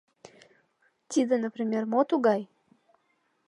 [1.11, 2.41] Тиде, например, мо тугай?